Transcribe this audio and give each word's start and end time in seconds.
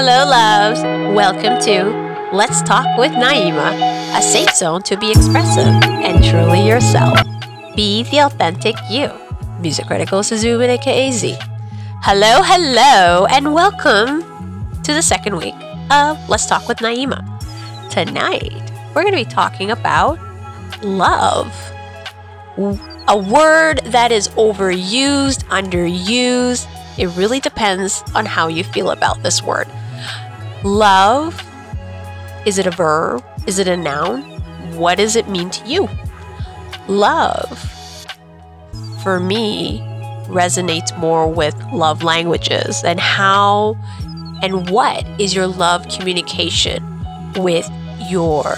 Hello, 0.00 0.30
loves. 0.30 0.80
Welcome 1.12 1.60
to 1.62 2.30
Let's 2.32 2.62
Talk 2.62 2.86
with 2.98 3.10
Naima, 3.10 3.72
a 4.16 4.22
safe 4.22 4.54
zone 4.54 4.80
to 4.82 4.96
be 4.96 5.10
expressive 5.10 5.66
and 5.66 6.22
truly 6.22 6.64
yourself. 6.64 7.18
Be 7.74 8.04
the 8.04 8.18
authentic 8.18 8.76
you. 8.88 9.10
Music 9.58 9.88
critical 9.88 10.20
Suzume 10.20 10.68
aka 10.68 11.10
Z. 11.10 11.36
Hello, 12.04 12.42
hello, 12.44 13.26
and 13.26 13.52
welcome 13.52 14.22
to 14.84 14.94
the 14.94 15.02
second 15.02 15.36
week 15.36 15.56
of 15.90 16.16
Let's 16.28 16.46
Talk 16.46 16.68
with 16.68 16.78
Naima. 16.78 17.18
Tonight, 17.90 18.70
we're 18.94 19.02
going 19.02 19.10
to 19.10 19.24
be 19.24 19.24
talking 19.24 19.72
about 19.72 20.16
love. 20.84 21.52
A 23.08 23.18
word 23.18 23.80
that 23.86 24.12
is 24.12 24.28
overused, 24.28 25.42
underused. 25.46 26.68
It 26.96 27.08
really 27.16 27.40
depends 27.40 28.04
on 28.14 28.26
how 28.26 28.46
you 28.46 28.62
feel 28.62 28.92
about 28.92 29.24
this 29.24 29.42
word. 29.42 29.66
Love, 30.64 31.40
is 32.44 32.58
it 32.58 32.66
a 32.66 32.70
verb? 32.70 33.24
Is 33.46 33.58
it 33.58 33.68
a 33.68 33.76
noun? 33.76 34.22
What 34.76 34.98
does 34.98 35.14
it 35.14 35.28
mean 35.28 35.50
to 35.50 35.68
you? 35.68 35.88
Love, 36.88 37.58
for 39.02 39.20
me, 39.20 39.80
resonates 40.26 40.96
more 40.98 41.30
with 41.30 41.54
love 41.72 42.02
languages 42.02 42.82
and 42.84 42.98
how 42.98 43.76
and 44.42 44.68
what 44.70 45.06
is 45.20 45.34
your 45.34 45.46
love 45.46 45.86
communication 45.88 46.84
with 47.36 47.68
your 48.08 48.56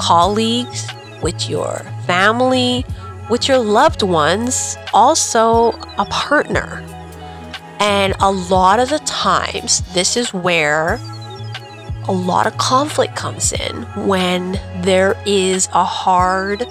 colleagues, 0.00 0.86
with 1.22 1.48
your 1.48 1.78
family, 2.06 2.84
with 3.30 3.48
your 3.48 3.58
loved 3.58 4.02
ones, 4.02 4.76
also 4.92 5.72
a 5.98 6.06
partner. 6.10 6.84
And 7.78 8.14
a 8.20 8.32
lot 8.32 8.78
of 8.78 8.90
the 8.90 8.98
times, 9.00 9.82
this 9.92 10.16
is 10.16 10.32
where 10.32 10.98
a 12.08 12.12
lot 12.12 12.46
of 12.46 12.56
conflict 12.58 13.16
comes 13.16 13.52
in 13.52 13.82
when 14.06 14.52
there 14.82 15.20
is 15.26 15.68
a 15.72 15.84
hard 15.84 16.66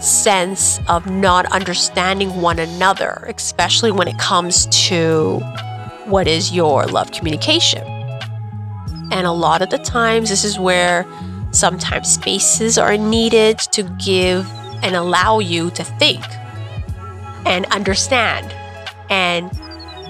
sense 0.00 0.80
of 0.88 1.06
not 1.06 1.46
understanding 1.52 2.40
one 2.40 2.58
another, 2.58 3.24
especially 3.34 3.90
when 3.90 4.08
it 4.08 4.18
comes 4.18 4.66
to 4.66 5.38
what 6.06 6.26
is 6.26 6.52
your 6.52 6.84
love 6.86 7.10
communication. 7.12 7.86
And 9.12 9.26
a 9.26 9.32
lot 9.32 9.62
of 9.62 9.70
the 9.70 9.78
times, 9.78 10.28
this 10.28 10.44
is 10.44 10.58
where 10.58 11.06
sometimes 11.52 12.08
spaces 12.12 12.78
are 12.78 12.96
needed 12.96 13.58
to 13.58 13.82
give 14.04 14.50
and 14.82 14.96
allow 14.96 15.38
you 15.38 15.70
to 15.70 15.84
think 15.84 16.22
and 17.46 17.64
understand 17.66 18.52
and 19.10 19.50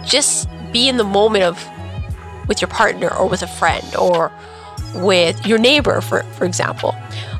just 0.05 0.48
be 0.72 0.89
in 0.89 0.97
the 0.97 1.05
moment 1.05 1.44
of 1.44 1.59
with 2.48 2.60
your 2.60 2.68
partner 2.68 3.14
or 3.14 3.28
with 3.28 3.42
a 3.42 3.46
friend 3.46 3.94
or 3.96 4.32
with 4.94 5.46
your 5.46 5.58
neighbor 5.58 6.00
for 6.00 6.22
for 6.34 6.44
example. 6.44 6.94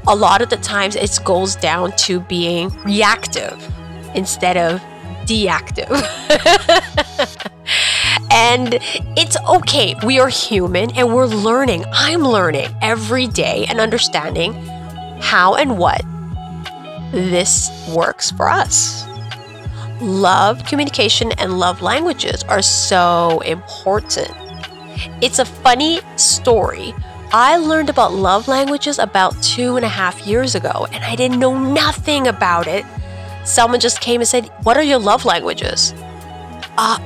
A 0.09 0.15
lot 0.15 0.43
of 0.43 0.51
the 0.51 0.57
times 0.57 0.97
it 0.97 1.19
goes 1.25 1.55
down 1.57 1.93
to 1.99 2.21
being 2.21 2.71
reactive 2.85 3.57
instead 4.15 4.57
of 4.57 4.83
deactive. 5.27 5.89
And 8.33 8.79
it's 9.17 9.37
okay. 9.47 9.95
We 10.05 10.19
are 10.19 10.29
human 10.29 10.91
and 10.93 11.15
we're 11.15 11.27
learning. 11.27 11.85
I'm 11.93 12.23
learning 12.23 12.75
every 12.81 13.27
day 13.27 13.67
and 13.69 13.79
understanding 13.79 14.55
how 15.21 15.55
and 15.55 15.77
what 15.77 16.03
this 17.13 17.71
works 17.95 18.31
for 18.31 18.49
us. 18.49 19.05
Love 20.01 20.65
communication 20.65 21.33
and 21.33 21.59
love 21.59 21.83
languages 21.83 22.43
are 22.45 22.63
so 22.63 23.41
important 23.41 24.42
it's 25.21 25.39
a 25.39 25.45
funny 25.45 26.01
story. 26.17 26.95
I 27.33 27.57
learned 27.57 27.89
about 27.89 28.13
love 28.13 28.47
languages 28.47 28.99
about 28.99 29.41
two 29.43 29.77
and 29.77 29.85
a 29.85 29.89
half 29.89 30.27
years 30.27 30.55
ago, 30.55 30.87
and 30.93 31.03
I 31.03 31.17
didn't 31.17 31.39
know 31.39 31.59
nothing 31.59 32.27
about 32.27 32.67
it. 32.67 32.85
Someone 33.45 33.81
just 33.81 34.01
came 34.01 34.21
and 34.21 34.29
said, 34.29 34.51
What 34.65 34.77
are 34.77 34.83
your 34.83 34.99
love 34.99 35.25
languages? 35.25 35.95
Uh, 36.77 36.99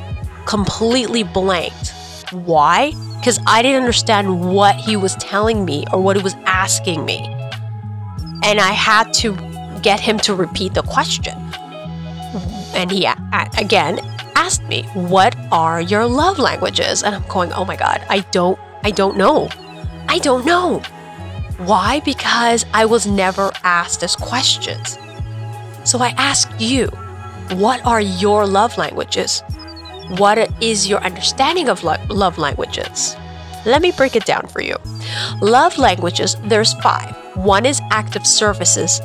completely 0.46 1.22
blanked. 1.22 1.94
Why? 2.32 2.92
Because 3.18 3.38
I 3.46 3.62
didn't 3.62 3.82
understand 3.82 4.52
what 4.52 4.74
he 4.76 4.96
was 4.96 5.14
telling 5.16 5.64
me 5.64 5.84
or 5.92 6.00
what 6.00 6.16
he 6.16 6.22
was 6.22 6.34
asking 6.44 7.04
me. 7.04 7.18
And 8.42 8.60
I 8.60 8.72
had 8.72 9.12
to 9.14 9.36
get 9.82 10.00
him 10.00 10.18
to 10.20 10.34
repeat 10.34 10.74
the 10.74 10.82
question. 10.82 11.34
And 12.74 12.90
he, 12.90 13.08
again, 13.58 14.00
asked 14.36 14.62
me, 14.64 14.84
"What 14.94 15.34
are 15.50 15.80
your 15.80 16.06
love 16.06 16.38
languages?" 16.38 17.02
And 17.02 17.14
I'm 17.14 17.26
going, 17.28 17.52
"Oh 17.52 17.64
my 17.64 17.76
god, 17.76 18.04
I 18.08 18.20
don't 18.36 18.58
I 18.84 18.90
don't 18.90 19.16
know. 19.16 19.48
I 20.08 20.18
don't 20.18 20.44
know." 20.44 20.82
Why? 21.58 22.00
Because 22.04 22.66
I 22.74 22.84
was 22.84 23.06
never 23.06 23.50
asked 23.64 24.00
this 24.00 24.14
questions. 24.14 24.98
So 25.84 25.98
I 26.00 26.12
ask 26.18 26.50
you, 26.58 26.88
what 27.52 27.84
are 27.86 28.00
your 28.00 28.46
love 28.46 28.76
languages? 28.76 29.42
What 30.18 30.38
is 30.60 30.86
your 30.86 31.00
understanding 31.00 31.68
of 31.68 31.82
lo- 31.82 31.96
love 32.10 32.36
languages? 32.36 33.16
Let 33.64 33.80
me 33.80 33.90
break 33.90 34.16
it 34.16 34.26
down 34.26 34.48
for 34.48 34.60
you. 34.60 34.76
Love 35.40 35.78
languages, 35.78 36.36
there's 36.44 36.74
five. 36.74 37.16
One 37.36 37.64
is 37.64 37.80
acts 37.90 38.16
of 38.16 38.26
services, 38.26 39.00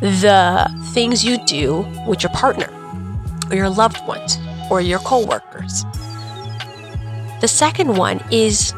the 0.00 0.68
things 0.92 1.24
you 1.24 1.38
do 1.46 1.86
with 2.06 2.22
your 2.22 2.32
partner 2.32 2.68
or 3.50 3.56
your 3.56 3.70
loved 3.70 4.06
ones 4.06 4.38
or 4.70 4.80
your 4.80 4.98
coworkers. 5.00 5.84
The 7.40 7.48
second 7.48 7.96
one 7.96 8.22
is 8.30 8.72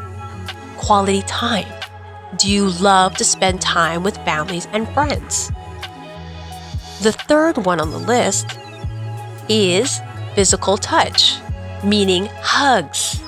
quality 0.77 1.21
time. 1.23 1.71
Do 2.37 2.51
you 2.51 2.69
love 2.69 3.15
to 3.17 3.23
spend 3.23 3.61
time 3.61 4.03
with 4.03 4.17
families 4.17 4.67
and 4.73 4.87
friends? 4.89 5.51
The 7.01 7.11
third 7.11 7.65
one 7.65 7.79
on 7.79 7.91
the 7.91 7.99
list 7.99 8.47
is 9.47 10.01
physical 10.35 10.77
touch, 10.77 11.35
meaning 11.83 12.27
hugs 12.41 13.19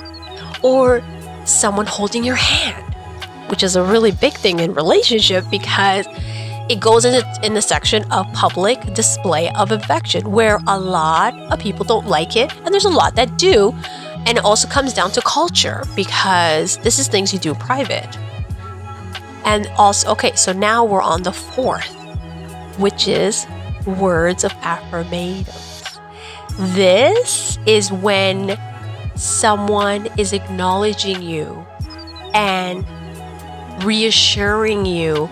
or 0.62 1.02
someone 1.44 1.86
holding 1.86 2.24
your 2.24 2.36
hand, 2.36 2.94
which 3.48 3.62
is 3.62 3.76
a 3.76 3.82
really 3.82 4.12
big 4.12 4.34
thing 4.34 4.60
in 4.60 4.74
relationship 4.74 5.44
because 5.50 6.06
it 6.70 6.78
goes 6.78 7.04
in 7.04 7.12
the, 7.12 7.40
in 7.42 7.52
the 7.54 7.60
section 7.60 8.04
of 8.12 8.32
public 8.32 8.94
display 8.94 9.50
of 9.54 9.72
affection, 9.72 10.30
where 10.30 10.60
a 10.68 10.78
lot 10.78 11.36
of 11.52 11.58
people 11.58 11.84
don't 11.84 12.06
like 12.06 12.36
it, 12.36 12.54
and 12.58 12.72
there's 12.72 12.84
a 12.84 12.88
lot 12.90 13.16
that 13.16 13.36
do. 13.36 13.74
And 14.26 14.38
it 14.38 14.44
also 14.44 14.68
comes 14.68 14.92
down 14.92 15.10
to 15.12 15.20
culture 15.22 15.82
because 15.96 16.76
this 16.78 17.00
is 17.00 17.08
things 17.08 17.32
you 17.32 17.40
do 17.40 17.54
private. 17.54 18.16
And 19.44 19.66
also, 19.78 20.12
okay, 20.12 20.36
so 20.36 20.52
now 20.52 20.84
we're 20.84 21.02
on 21.02 21.24
the 21.24 21.32
fourth, 21.32 21.92
which 22.78 23.08
is 23.08 23.48
words 23.84 24.44
of 24.44 24.52
affirmation. 24.62 25.52
This 26.56 27.58
is 27.66 27.90
when 27.90 28.56
someone 29.16 30.06
is 30.16 30.32
acknowledging 30.32 31.20
you 31.20 31.66
and 32.32 32.86
reassuring 33.82 34.86
you 34.86 35.28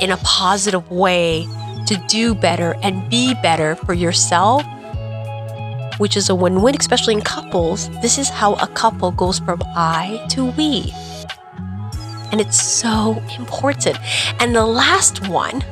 in 0.00 0.10
a 0.10 0.16
positive 0.18 0.90
way 0.90 1.46
to 1.86 1.96
do 2.08 2.34
better 2.34 2.76
and 2.82 3.08
be 3.08 3.34
better 3.42 3.76
for 3.76 3.94
yourself, 3.94 4.64
which 5.98 6.16
is 6.16 6.28
a 6.28 6.34
win 6.34 6.62
win, 6.62 6.76
especially 6.78 7.14
in 7.14 7.22
couples. 7.22 7.88
This 8.00 8.18
is 8.18 8.28
how 8.28 8.54
a 8.54 8.66
couple 8.66 9.10
goes 9.12 9.38
from 9.38 9.62
I 9.74 10.24
to 10.30 10.46
we. 10.52 10.92
And 12.32 12.40
it's 12.40 12.60
so 12.60 13.22
important. 13.38 13.98
And 14.40 14.54
the 14.54 14.66
last 14.66 15.28
one 15.28 15.64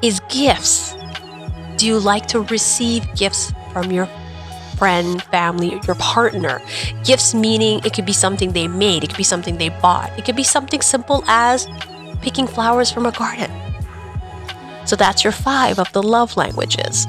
is 0.00 0.20
gifts. 0.28 0.94
Do 1.76 1.86
you 1.86 1.98
like 1.98 2.26
to 2.28 2.42
receive 2.42 3.06
gifts 3.14 3.52
from 3.72 3.90
your 3.90 4.06
friend, 4.76 5.20
family, 5.24 5.80
your 5.86 5.96
partner? 5.96 6.62
Gifts 7.04 7.34
meaning 7.34 7.80
it 7.84 7.92
could 7.92 8.06
be 8.06 8.12
something 8.12 8.52
they 8.52 8.68
made, 8.68 9.02
it 9.02 9.08
could 9.08 9.16
be 9.16 9.24
something 9.24 9.58
they 9.58 9.70
bought, 9.70 10.16
it 10.18 10.24
could 10.24 10.36
be 10.36 10.44
something 10.44 10.80
simple 10.80 11.24
as 11.26 11.66
picking 12.22 12.46
flowers 12.46 12.90
from 12.90 13.06
a 13.06 13.12
garden. 13.12 13.50
So 14.86 14.96
that's 14.96 15.22
your 15.24 15.32
five 15.32 15.78
of 15.78 15.90
the 15.92 16.02
love 16.02 16.36
languages 16.36 17.06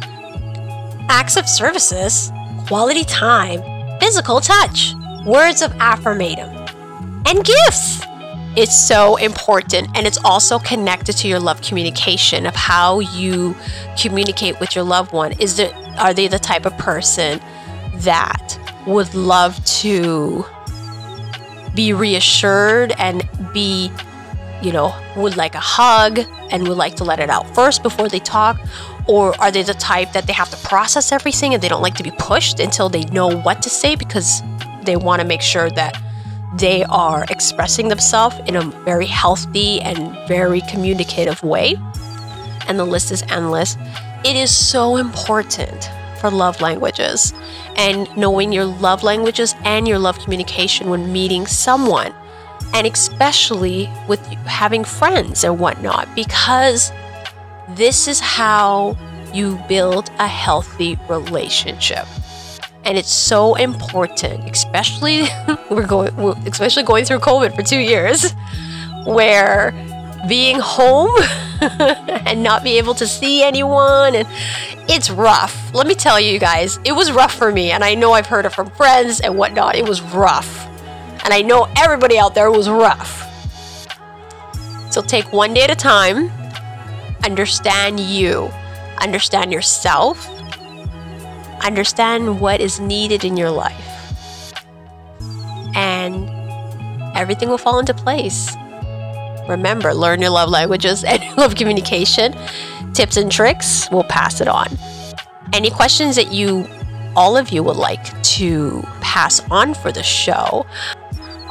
acts 1.10 1.36
of 1.36 1.48
services, 1.48 2.31
quality 2.68 3.04
time, 3.04 3.62
physical 4.00 4.40
touch, 4.40 4.94
words 5.25 5.62
of 5.62 5.74
affirmation, 5.80 6.48
and 7.25 7.44
gifts. 7.44 8.02
It's 8.56 8.75
so 8.75 9.18
important 9.18 9.90
and 9.96 10.08
it's 10.08 10.18
also 10.24 10.58
connected 10.60 11.18
to 11.18 11.28
your 11.28 11.40
love 11.40 11.62
communication 11.62 12.46
of 12.46 12.56
how 12.56 13.00
you 13.00 13.56
communicate 13.98 14.60
with 14.60 14.74
your 14.75 14.84
loved 14.84 15.12
one. 15.12 15.34
Is 15.40 15.58
there 15.58 15.74
are 16.00 16.13
they 16.13 16.28
the 16.28 16.40
type 16.40 16.66
of 16.66 16.78
person 16.78 17.40
that 17.98 18.58
would 18.88 19.13
love 19.13 19.63
to 19.66 20.46
be 21.75 21.94
reassured 21.94 22.94
and 22.98 23.28
be 23.54 23.92
you 24.62 24.72
know, 24.72 24.94
would 25.16 25.38
like 25.38 25.56
a 25.56 25.60
hug 25.60 26.19
and 26.50 26.68
would 26.68 26.78
like 26.78 26.96
to 26.96 27.04
let 27.04 27.19
it 27.19 27.30
out 27.30 27.54
first 27.56 27.84
before 27.84 28.10
they 28.10 28.19
talk? 28.19 28.60
Or 29.08 29.40
are 29.42 29.52
they 29.52 29.63
the 29.63 29.74
type 29.74 30.13
that 30.13 30.28
they 30.28 30.34
have 30.34 30.50
to 30.50 30.58
process 30.68 31.12
everything 31.12 31.54
and 31.54 31.62
they 31.62 31.68
don't 31.68 31.81
like 31.81 31.96
to 31.96 32.04
be 32.04 32.12
pushed 32.12 32.60
until 32.60 32.90
they 32.90 33.04
know 33.06 33.28
what 33.28 33.62
to 33.63 33.69
say 33.69 33.96
because 33.96 34.42
they 34.84 34.96
want 34.96 35.22
to 35.22 35.28
make 35.28 35.42
sure 35.42 35.69
that 35.72 36.02
they 36.56 36.84
are 36.84 37.25
expressing 37.30 37.88
themselves 37.88 38.36
in 38.48 38.56
a 38.56 38.62
very 38.62 39.06
healthy 39.06 39.81
and 39.81 40.16
very 40.28 40.62
communicative 40.62 41.42
way. 41.44 41.75
And 42.68 42.78
the 42.78 42.86
list 42.86 43.12
is 43.12 43.24
endless. 43.24 43.78
It 44.24 44.36
is 44.36 44.56
so 44.56 44.98
important 44.98 45.90
for 46.19 46.30
love 46.30 46.62
languages 46.62 47.34
and 47.78 48.08
knowing 48.16 48.52
your 48.52 48.66
love 48.66 49.02
languages 49.02 49.56
and 49.63 49.88
your 49.88 49.98
love 49.98 50.19
communication 50.19 50.90
when 50.90 51.12
meeting 51.12 51.48
someone, 51.48 52.13
and 52.74 52.88
especially 52.88 53.90
with 54.08 54.26
having 54.46 54.84
friends 54.84 55.44
and 55.44 55.60
whatnot, 55.60 56.08
because 56.16 56.92
this 57.70 58.08
is 58.08 58.20
how 58.20 58.98
you 59.34 59.60
build 59.68 60.10
a 60.20 60.28
healthy 60.28 60.98
relationship. 61.10 62.06
And 62.84 62.98
it's 62.98 63.12
so 63.12 63.56
important, 63.56 64.50
especially 64.50 65.26
we're 65.70 65.86
going, 65.86 66.12
especially 66.48 66.84
going 66.84 67.06
through 67.06 67.20
COVID 67.20 67.56
for 67.56 67.62
two 67.62 67.80
years, 67.80 68.34
where 69.06 69.72
being 70.28 70.60
home 70.60 71.12
and 71.62 72.44
not 72.44 72.64
be 72.64 72.78
able 72.78 72.94
to 72.96 73.08
see 73.08 73.44
anyone 73.44 74.16
and 74.16 74.28
it's 74.90 75.10
rough. 75.10 75.74
Let 75.74 75.88
me 75.88 75.96
tell 75.96 76.20
you 76.20 76.40
guys, 76.40 76.80
it 76.84 76.92
was 76.92 77.12
rough 77.12 77.34
for 77.34 77.52
me, 77.52 77.72
and 77.72 77.84
I 77.84 77.96
know 77.96 78.12
I've 78.12 78.28
heard 78.28 78.46
it 78.46 78.50
from 78.50 78.70
friends 78.72 79.22
and 79.22 79.38
whatnot. 79.38 79.76
It 79.76 79.88
was 79.88 80.02
rough, 80.02 80.68
and 81.24 81.34
I 81.34 81.42
know 81.42 81.68
everybody 81.78 82.18
out 82.18 82.36
there 82.36 82.52
was 82.52 82.70
rough. 82.70 83.28
So 84.92 85.02
take 85.02 85.32
one 85.32 85.54
day 85.54 85.64
at 85.64 85.72
a 85.72 85.76
time. 85.76 86.32
Understand 87.24 88.00
you, 88.00 88.50
understand 89.00 89.54
yourself, 89.54 90.28
understand 91.64 92.42
what 92.42 92.60
is 92.60 92.80
needed 92.80 93.24
in 93.24 93.38
your 93.38 93.52
life, 93.52 94.54
and 95.76 96.30
everything 97.16 97.48
will 97.48 97.60
fall 97.60 97.78
into 97.80 97.94
place. 97.94 98.56
Remember, 99.48 99.94
learn 99.94 100.20
your 100.22 100.32
love 100.32 100.50
languages 100.50 101.04
and 101.08 101.22
love 101.38 101.56
communication. 101.56 102.36
Tips 102.94 103.18
and 103.18 103.32
tricks, 103.32 103.88
we'll 103.92 104.04
pass 104.04 104.42
it 104.42 104.48
on. 104.48 104.68
Any 105.54 105.70
questions 105.70 106.16
that 106.16 106.32
you, 106.32 106.68
all 107.16 107.38
of 107.38 107.50
you, 107.50 107.62
would 107.64 107.78
like 107.78 108.22
to 108.24 108.82
pass 109.02 109.42
on 109.52 109.74
for 109.74 109.92
the 109.92 110.04
show, 110.04 110.66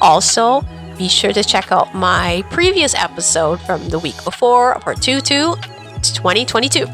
also 0.01 0.63
be 0.99 1.09
sure 1.09 1.33
to 1.33 1.43
check 1.43 1.73
out 1.73 1.95
my 1.95 2.45
previous 2.51 2.95
episode 2.95 3.61
from 3.63 3.89
the 3.89 3.99
week 3.99 4.23
before, 4.25 4.79
part 4.81 5.01
2 5.01 5.21
to 5.21 5.57
2022. 6.03 6.87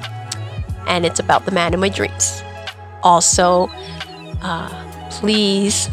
And 0.86 1.04
it's 1.04 1.18
about 1.18 1.44
the 1.44 1.52
man 1.52 1.74
in 1.74 1.80
my 1.80 1.88
dreams. 1.88 2.42
Also, 3.02 3.68
uh, 4.42 5.08
please 5.10 5.88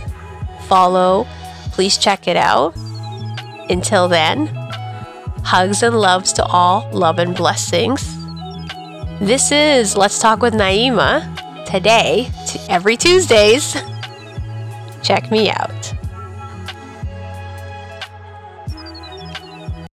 follow, 0.68 1.26
please 1.72 1.98
check 1.98 2.28
it 2.28 2.38
out. 2.38 2.76
Until 3.70 4.08
then, 4.08 4.48
Hugs 5.44 5.84
and 5.84 6.00
loves 6.00 6.32
to 6.34 6.46
all, 6.46 6.90
love 6.94 7.20
and 7.20 7.36
blessings. 7.36 8.16
This 9.20 9.52
is 9.52 9.96
Let's 9.98 10.18
Talk 10.18 10.42
with 10.42 10.54
Naima 10.54 11.22
today, 11.66 12.32
every 12.70 12.96
Tuesdays. 12.96 13.76
Check 15.04 15.30
me 15.32 15.52
out. 15.52 15.94